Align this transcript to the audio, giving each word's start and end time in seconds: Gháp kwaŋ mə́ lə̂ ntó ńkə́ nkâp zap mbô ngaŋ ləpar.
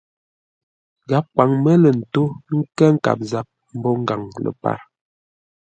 Gháp 1.09 1.25
kwaŋ 1.35 1.51
mə́ 1.63 1.75
lə̂ 1.81 1.91
ntó 1.99 2.21
ńkə́ 2.57 2.89
nkâp 2.95 3.19
zap 3.29 3.47
mbô 3.75 3.89
ngaŋ 4.01 4.21
ləpar. 4.43 4.79